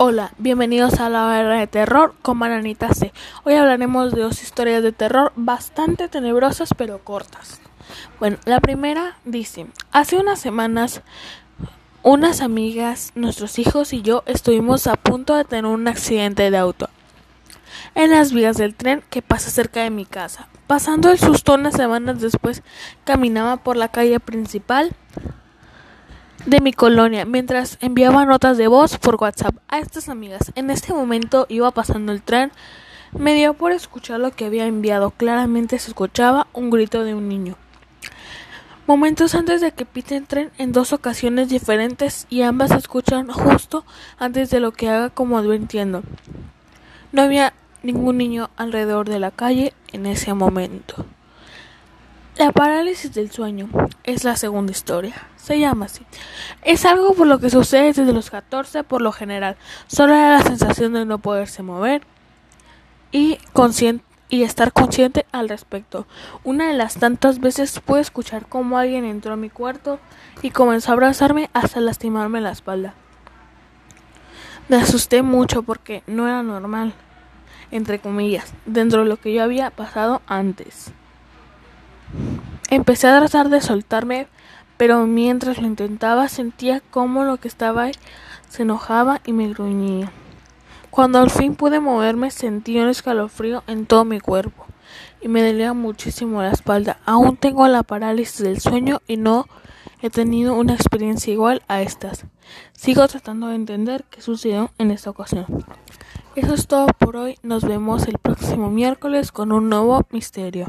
[0.00, 3.12] Hola, bienvenidos a la hora de terror con Bananita C.
[3.42, 7.60] Hoy hablaremos de dos historias de terror bastante tenebrosas pero cortas.
[8.20, 11.02] Bueno, la primera dice, hace unas semanas
[12.04, 16.88] unas amigas, nuestros hijos y yo estuvimos a punto de tener un accidente de auto
[17.96, 20.46] en las vías del tren que pasa cerca de mi casa.
[20.68, 22.62] Pasando el susto unas semanas después,
[23.02, 24.92] caminaba por la calle principal
[26.46, 30.52] de mi colonia mientras enviaba notas de voz por WhatsApp a estas amigas.
[30.54, 32.52] En este momento iba pasando el tren.
[33.12, 35.10] Me dio por escuchar lo que había enviado.
[35.10, 37.56] Claramente se escuchaba un grito de un niño.
[38.86, 43.28] Momentos antes de que pite el tren en dos ocasiones diferentes y ambas se escuchan
[43.28, 43.84] justo
[44.18, 46.02] antes de lo que haga como advirtiendo.
[47.12, 51.04] No había ningún niño alrededor de la calle en ese momento.
[52.38, 53.68] La parálisis del sueño
[54.04, 55.26] es la segunda historia.
[55.34, 56.06] Se llama así.
[56.62, 59.56] Es algo por lo que sucede desde los 14 por lo general.
[59.88, 62.02] Solo era la sensación de no poderse mover
[63.10, 63.38] y,
[64.28, 66.06] y estar consciente al respecto.
[66.44, 69.98] Una de las tantas veces pude escuchar cómo alguien entró a mi cuarto
[70.40, 72.94] y comenzó a abrazarme hasta lastimarme la espalda.
[74.68, 76.92] Me asusté mucho porque no era normal,
[77.72, 80.92] entre comillas, dentro de lo que yo había pasado antes.
[82.70, 84.26] Empecé a tratar de soltarme,
[84.76, 87.88] pero mientras lo intentaba sentía como lo que estaba
[88.50, 90.12] se enojaba y me gruñía.
[90.90, 94.66] Cuando al fin pude moverme sentí un escalofrío en todo mi cuerpo
[95.22, 96.98] y me dolía muchísimo la espalda.
[97.06, 99.46] Aún tengo la parálisis del sueño y no
[100.02, 102.26] he tenido una experiencia igual a estas.
[102.72, 105.46] Sigo tratando de entender qué sucedió en esta ocasión.
[106.34, 107.38] Eso es todo por hoy.
[107.42, 110.66] Nos vemos el próximo miércoles con un nuevo misterio.